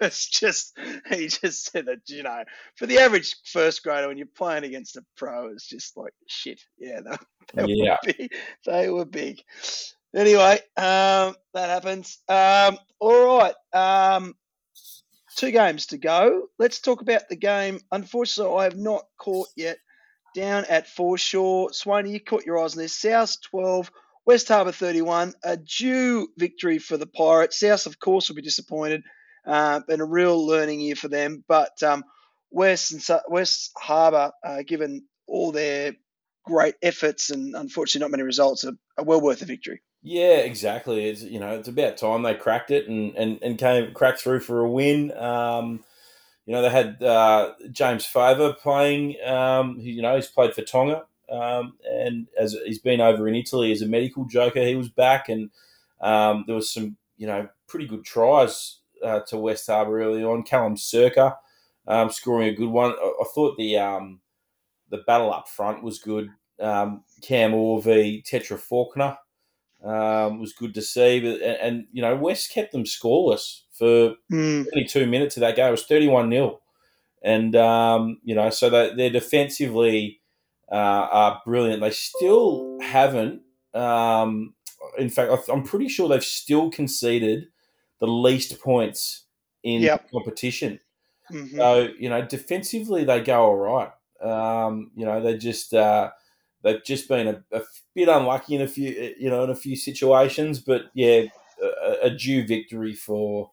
[0.00, 0.78] it's just
[1.10, 2.44] he just said that you know
[2.76, 6.60] for the average first grader when you're playing against a pro, it's just like shit.
[6.78, 7.16] Yeah, they,
[7.54, 7.96] they yeah.
[8.06, 8.32] were big.
[8.66, 9.42] They were big.
[10.14, 12.18] Anyway, um, that happens.
[12.28, 13.54] Um, all right.
[13.72, 14.36] Um,
[15.34, 16.48] two games to go.
[16.58, 17.80] Let's talk about the game.
[17.92, 19.78] Unfortunately, I have not caught yet
[20.34, 21.70] down at Forshaw.
[21.72, 22.96] Swaney, you caught your eyes on this.
[22.96, 23.90] South 12,
[24.26, 25.34] West Harbour 31.
[25.44, 27.60] A due victory for the Pirates.
[27.60, 29.02] South, of course, will be disappointed.
[29.46, 31.44] Uh, been a real learning year for them.
[31.46, 32.04] But um,
[32.50, 35.94] West and West Harbour, uh, given all their
[36.44, 39.82] great efforts and unfortunately not many results, are, are well worth a victory.
[40.06, 41.06] Yeah, exactly.
[41.08, 44.40] It's you know it's about time they cracked it and and, and came cracked through
[44.40, 45.12] for a win.
[45.16, 45.82] Um,
[46.46, 49.16] you know they had uh, James Favour playing.
[49.26, 53.72] Um, you know he's played for Tonga um, and as he's been over in Italy
[53.72, 55.50] as a medical joker, he was back and
[56.00, 60.44] um, there was some you know pretty good tries uh, to West Harbour early on.
[60.44, 61.36] Callum Circa
[61.88, 62.92] um, scoring a good one.
[62.92, 64.20] I, I thought the um,
[64.90, 66.30] the battle up front was good.
[66.60, 69.16] Um, Cam v Tetra Faulkner
[69.84, 71.20] um, was good to see.
[71.20, 74.64] But, and, and, you know, West kept them scoreless for mm.
[74.72, 75.68] 22 minutes of that game.
[75.68, 76.60] It was 31 0.
[77.22, 80.20] And, um, you know, so they, they're defensively
[80.70, 81.80] uh, are brilliant.
[81.80, 83.42] They still haven't,
[83.74, 84.54] um,
[84.98, 87.48] in fact, I'm pretty sure they've still conceded
[88.00, 89.24] the least points
[89.62, 90.10] in yep.
[90.10, 90.80] competition.
[91.32, 91.56] Mm-hmm.
[91.56, 93.90] So, you know, defensively, they go all right.
[94.22, 95.74] Um, you know, they just.
[95.74, 96.10] Uh,
[96.64, 97.60] they've just been a, a,
[97.94, 100.58] bit unlucky in a few, you know, in a few situations.
[100.58, 101.24] But yeah,
[101.62, 103.50] a, a due victory for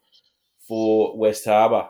[0.67, 1.89] for West Harbour.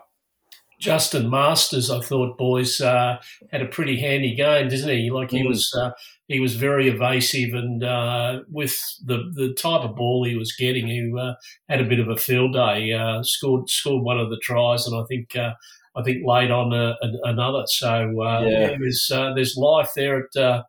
[0.79, 3.17] Justin Masters, I thought, boys uh,
[3.51, 5.11] had a pretty handy game, didn't he?
[5.11, 5.49] Like he mm.
[5.49, 5.91] was, uh,
[6.27, 10.87] he was very evasive, and uh, with the the type of ball he was getting,
[10.87, 11.33] he uh,
[11.69, 12.91] had a bit of a field day.
[12.93, 15.53] Uh, scored scored one of the tries, and I think uh,
[15.95, 17.63] I think laid on a, a, another.
[17.67, 18.41] So yeah.
[18.41, 18.77] yeah.
[18.79, 19.05] there's
[19.35, 20.63] there's life there at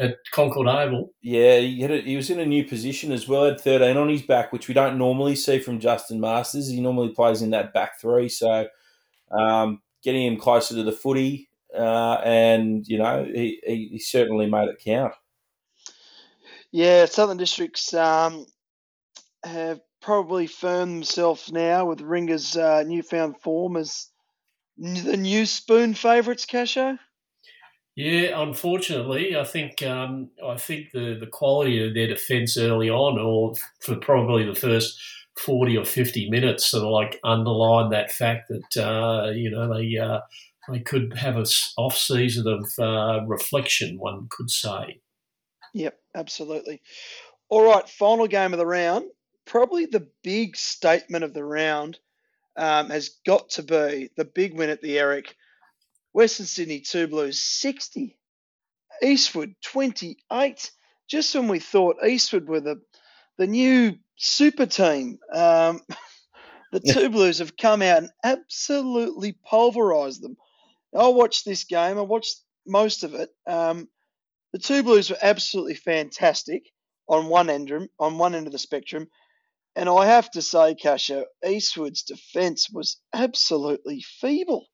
[0.00, 1.12] at Concord Oval.
[1.20, 3.44] Yeah, he, had a, he, was in a new position as well.
[3.44, 6.68] Had 13 on his back, which we don't normally see from Justin Masters.
[6.68, 8.28] He normally plays in that back three.
[8.28, 8.66] So
[9.30, 14.68] um, getting him closer to the footy, uh, and, you know, he, he, certainly made
[14.68, 15.12] it count.
[16.72, 18.46] Yeah, Southern Districts um,
[19.44, 24.08] have probably firmed themselves now with Ringer's uh, newfound form as
[24.78, 26.98] the new spoon favourites, Casho.
[27.96, 33.18] Yeah, unfortunately, I think um, I think the, the quality of their defence early on,
[33.18, 34.98] or for probably the first
[35.36, 39.98] forty or fifty minutes, sort of like underlined that fact that uh, you know they
[39.98, 40.20] uh,
[40.70, 41.44] they could have a
[41.76, 43.98] off season of uh, reflection.
[43.98, 45.00] One could say.
[45.74, 46.80] Yep, absolutely.
[47.48, 49.06] All right, final game of the round.
[49.46, 51.98] Probably the big statement of the round
[52.56, 55.34] um, has got to be the big win at the Eric
[56.12, 58.18] Western Sydney Two Blues 60,
[59.02, 60.70] Eastwood 28.
[61.08, 62.80] Just when we thought Eastwood were the
[63.38, 65.80] the new super team, um,
[66.72, 70.36] the Two Blues have come out and absolutely pulverised them.
[70.96, 71.98] I watched this game.
[71.98, 73.30] I watched most of it.
[73.46, 73.88] Um,
[74.52, 76.64] the Two Blues were absolutely fantastic
[77.08, 79.08] on one end on one end of the spectrum,
[79.76, 84.66] and I have to say, Kasha, Eastwood's defence was absolutely feeble.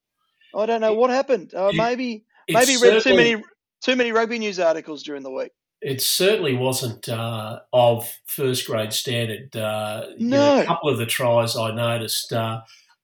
[0.56, 1.54] I don't know what happened.
[1.54, 3.42] Uh, maybe maybe read too many
[3.82, 5.52] too many rugby news articles during the week.
[5.82, 9.54] It certainly wasn't uh, of first grade standard.
[9.54, 12.62] Uh, no, know, a couple of the tries I noticed uh,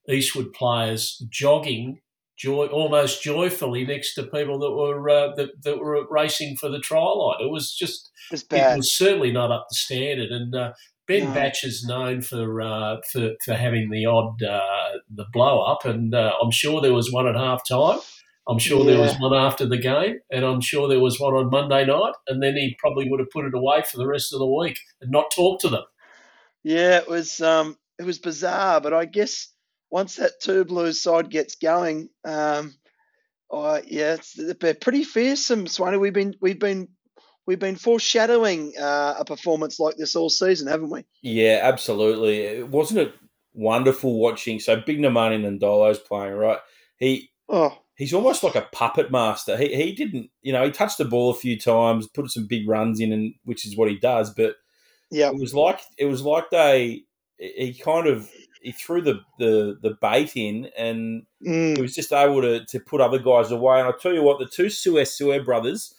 [0.08, 2.00] Eastwood players jogging
[2.42, 6.80] joy almost joyfully next to people that were uh, that, that were racing for the
[6.80, 7.40] try line.
[7.40, 10.30] It was just it was, it was certainly not up to standard.
[10.30, 10.72] And uh,
[11.06, 11.34] Ben no.
[11.34, 16.14] Batch is known for, uh, for for having the odd uh, the blow up, and
[16.14, 17.98] uh, I'm sure there was one at half time.
[18.48, 18.92] I'm sure yeah.
[18.92, 22.14] there was one after the game, and I'm sure there was one on Monday night,
[22.26, 24.78] and then he probably would have put it away for the rest of the week
[25.00, 25.84] and not talk to them.
[26.64, 29.52] Yeah, it was um, it was bizarre, but I guess
[29.90, 32.74] once that two blues side gets going, um,
[33.50, 35.66] oh, yeah, it's, they're pretty fearsome.
[35.66, 36.88] Swanee, we've been we've been
[37.46, 41.04] we've been foreshadowing uh, a performance like this all season, haven't we?
[41.22, 42.62] Yeah, absolutely.
[42.62, 43.14] Wasn't it
[43.54, 44.60] wonderful watching?
[44.60, 46.58] So Big Namani and Dolo's playing, right?
[46.96, 47.76] He oh.
[47.96, 49.56] he's almost like a puppet master.
[49.56, 52.68] He he didn't, you know, he touched the ball a few times, put some big
[52.68, 54.32] runs in, and which is what he does.
[54.32, 54.56] But
[55.10, 57.02] yeah, it was like it was like they
[57.38, 58.30] he kind of
[58.62, 61.76] he threw the, the, the bait in and mm.
[61.76, 63.80] he was just able to, to put other guys away.
[63.80, 65.94] And I tell you what, the two Suez Suez brothers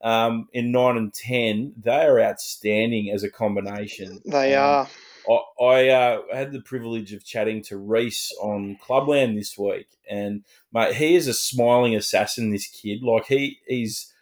[0.00, 4.20] um, in nine and ten, they are outstanding as a combination.
[4.24, 4.88] They um, are.
[5.28, 10.44] I, I uh, had the privilege of chatting to Reese on Clubland this week, and
[10.72, 12.50] mate, he is a smiling assassin.
[12.50, 14.12] This kid, like he, he's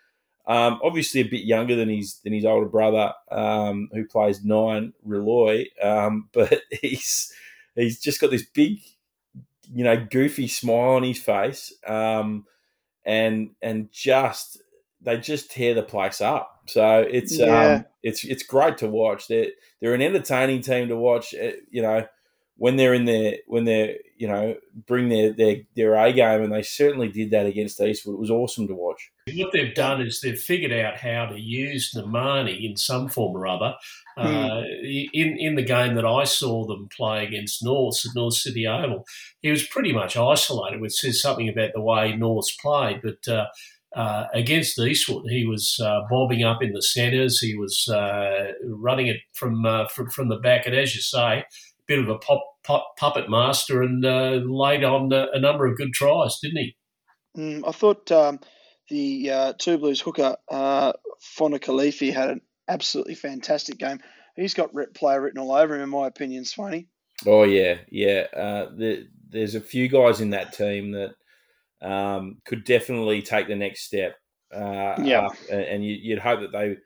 [0.47, 4.93] um, obviously a bit younger than his than his older brother, um, who plays nine,
[5.05, 7.33] Reloy, um, but he's
[7.74, 8.79] he's just got this big
[9.74, 12.47] you know goofy smile on his face, um,
[13.05, 14.62] and and just
[15.01, 16.63] they just tear the place up.
[16.67, 17.75] So it's Yeah.
[17.77, 19.29] um, it's it's great to watch.
[19.29, 19.49] They're
[19.81, 21.35] they're an entertaining team to watch.
[21.35, 22.07] uh, You know
[22.59, 26.53] when they're in their when they're you know bring their their their A game, and
[26.53, 28.15] they certainly did that against Eastwood.
[28.15, 29.11] It was awesome to watch.
[29.35, 33.47] What they've done is they've figured out how to use Namani in some form or
[33.47, 33.75] other.
[34.17, 34.63] Uh,
[35.13, 39.05] in in the game that I saw them play against North at North City Oval,
[39.43, 43.03] he was pretty much isolated, which says something about the way North's played.
[43.03, 43.47] But uh,
[43.95, 47.39] uh, against Eastwood, he was uh, bobbing up in the centres.
[47.39, 51.39] He was uh, running it from, uh, from from the back, and as you say,
[51.39, 51.45] a
[51.87, 55.76] bit of a pop, pop, puppet master, and uh, laid on a, a number of
[55.76, 56.76] good tries, didn't he?
[57.37, 58.41] Mm, I thought um,
[58.89, 64.01] the uh, Two Blues hooker, uh, Fona Khalifi, had an absolutely fantastic game.
[64.37, 66.89] He's got rep player written all over him, in my opinion, Swaney.
[67.26, 68.26] Oh yeah, yeah.
[68.37, 71.14] Uh, the, there's a few guys in that team that
[71.87, 74.16] um, could definitely take the next step.
[74.55, 75.26] Uh, Yeah.
[75.26, 76.76] up, and and you, you'd hope that they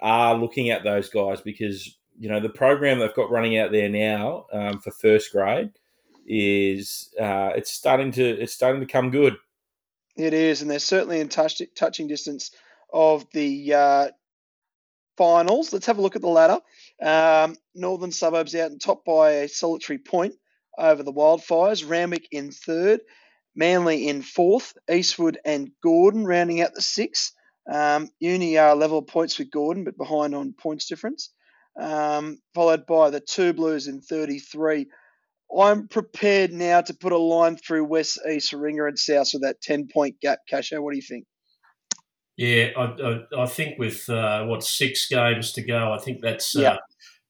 [0.00, 3.88] are looking at those guys because you know the program they've got running out there
[3.88, 5.70] now um, for first grade
[6.26, 9.36] is uh, it's starting to it's starting to come good.
[10.16, 12.50] It is, and they're certainly in touch, touching distance
[12.92, 14.08] of the uh,
[15.16, 15.72] finals.
[15.72, 16.60] Let's have a look at the ladder.
[17.00, 20.34] Um, Northern Suburbs out and top by a solitary point
[20.78, 21.88] over the Wildfires.
[21.88, 23.00] Randwick in third.
[23.54, 24.74] Manly in fourth.
[24.90, 27.32] Eastwood and Gordon rounding out the six.
[27.70, 31.30] Um, Uni are level points with Gordon, but behind on points difference.
[31.80, 34.86] Um, followed by the two Blues in 33.
[35.56, 39.60] I'm prepared now to put a line through West, East, Ringer, and South with that
[39.60, 40.40] 10 point gap.
[40.50, 41.26] Casho, what do you think?
[42.36, 46.54] Yeah, I, I, I think with uh, what six games to go, I think that's
[46.54, 46.72] Yeah.
[46.72, 46.78] uh,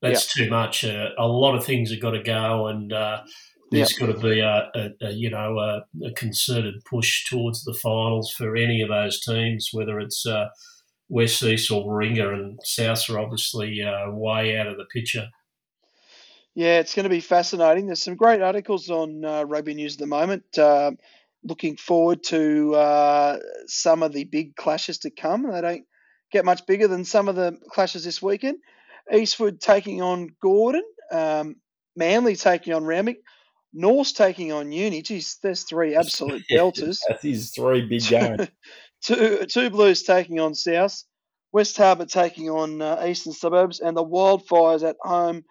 [0.00, 0.84] that's too much.
[0.84, 2.92] Uh, a lot of things have got to go, and
[3.72, 7.64] uh, there's got to be a, a, a you know a, a concerted push towards
[7.64, 10.48] the finals for any of those teams, whether it's uh,
[11.08, 15.28] West East or Warringah, and South are obviously uh, way out of the picture.
[16.54, 17.86] Yeah, it's going to be fascinating.
[17.86, 20.58] There's some great articles on uh, Rugby News at the moment.
[20.58, 20.98] Um
[21.44, 25.50] looking forward to uh, some of the big clashes to come.
[25.50, 25.84] They don't
[26.30, 28.58] get much bigger than some of the clashes this weekend.
[29.12, 31.56] Eastwood taking on Gordon, um,
[31.96, 33.18] Manly taking on Randwick,
[33.72, 35.02] Norse taking on Uni.
[35.02, 36.98] Geez, there's three absolute belters.
[37.08, 38.48] That is three big games.
[39.02, 41.02] two, two Blues taking on South,
[41.52, 45.44] West Harbour taking on uh, Eastern Suburbs, and the Wildfires at home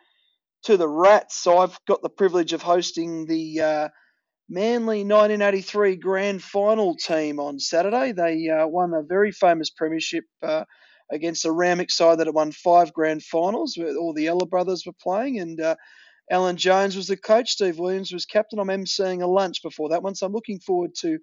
[0.64, 1.38] to the Rats.
[1.38, 3.90] So I've got the privilege of hosting the uh,
[4.50, 8.12] Manly 1983 Grand Final team on Saturday.
[8.12, 10.66] They uh, won a very famous premiership uh,
[11.12, 14.86] against a Randwick side that had won five Grand Finals, where all the Ella brothers
[14.86, 15.76] were playing, and uh,
[16.32, 17.52] Alan Jones was the coach.
[17.52, 18.58] Steve Williams was captain.
[18.58, 21.20] I'm emceeing a lunch before that one, so I'm looking forward to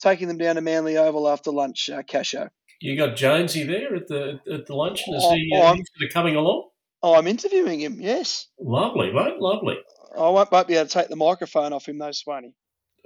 [0.00, 2.48] taking them down to Manly Oval after lunch, uh, Casho.
[2.80, 5.14] You got Jonesy there at the at the luncheon.
[5.14, 6.68] Is Oh, he oh, uh, I'm- he's sort of coming along?
[7.04, 8.46] Oh, I'm interviewing him, yes.
[8.60, 9.40] Lovely, mate.
[9.40, 9.76] Lovely.
[10.16, 12.52] I won't, won't be able to take the microphone off him, though, Swaney.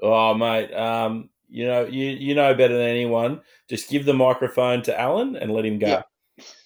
[0.03, 3.41] Oh, mate, um, you know you you know better than anyone.
[3.71, 6.03] Just give the microphone to Alan and let him go.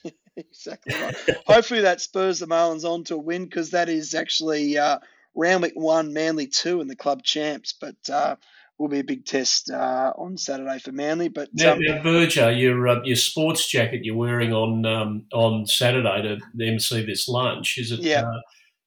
[0.02, 0.10] Yeah.
[0.36, 1.16] exactly right.
[1.46, 4.98] Hopefully that spurs the Marlins on to a win because that is actually uh,
[5.34, 7.72] Randwick 1, Manly 2 in the club champs.
[7.72, 8.36] But uh,
[8.80, 11.28] will be a big test uh, on Saturday for Manly.
[11.28, 15.66] But Now, um, now Berger, your uh, your sports jacket you're wearing on um, on
[15.66, 18.00] Saturday to MC this lunch is it?
[18.00, 18.22] Yeah.
[18.22, 18.40] Uh,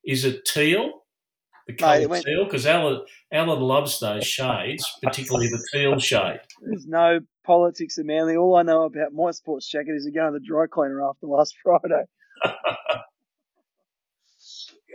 [0.03, 1.03] is it teal?
[1.67, 6.41] The colour teal because Alan Alan loves those shades, particularly the teal shade.
[6.61, 8.35] there's no politics in Manly.
[8.35, 11.27] All I know about my sports jacket is to go to the dry cleaner after
[11.27, 12.03] last Friday.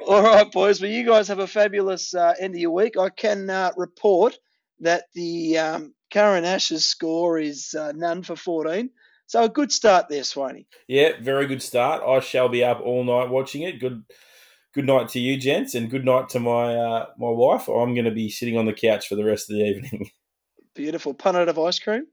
[0.06, 0.80] All right, boys.
[0.80, 2.96] Well, you guys have a fabulous uh, end of your week.
[2.98, 4.38] I can uh, report
[4.80, 8.90] that the um, Curran Ashes score is uh, none for 14.
[9.26, 10.66] So a good start there, Swaney.
[10.86, 12.02] Yeah, very good start.
[12.02, 13.80] I shall be up all night watching it.
[13.80, 14.02] Good,
[14.72, 17.68] good night to you, gents, and good night to my uh, my wife.
[17.68, 20.10] I'm going to be sitting on the couch for the rest of the evening.
[20.74, 21.12] Beautiful.
[21.12, 22.06] Punnet of ice cream.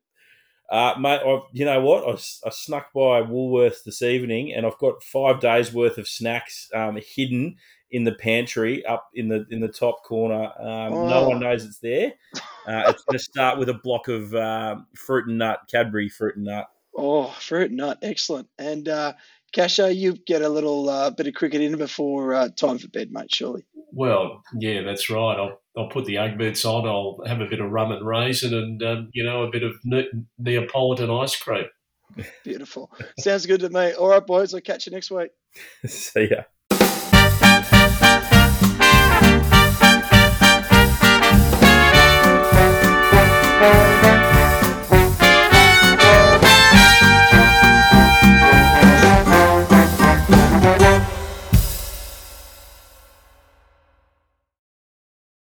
[0.70, 2.07] Uh, mate, I've, you know what?
[2.07, 6.97] I snuck by Woolworths this evening, and I've got five days worth of snacks um,
[7.16, 7.55] hidden
[7.91, 10.51] in the pantry up in the in the top corner.
[10.59, 11.30] Um, No Oh.
[11.30, 12.13] one knows it's there.
[12.68, 16.36] Uh, it's going to start with a block of um, fruit and nut, Cadbury fruit
[16.36, 16.66] and nut.
[16.97, 17.99] Oh, fruit and nut.
[18.01, 18.47] Excellent.
[18.57, 19.13] And uh,
[19.55, 23.11] Casho, you get a little uh, bit of cricket in before uh, time for bed,
[23.11, 23.68] mate, surely.
[23.96, 25.38] Well, yeah, that's right.
[25.38, 26.86] I'll, I'll put the ugg boots on.
[26.88, 29.74] I'll have a bit of rum and raisin, and um, you know, a bit of
[29.84, 31.66] ne- Neapolitan ice cream.
[32.43, 32.91] Beautiful.
[33.20, 33.93] Sounds good to me.
[33.93, 34.54] All right, boys.
[34.54, 35.32] I'll catch you next week.
[35.86, 36.43] See ya.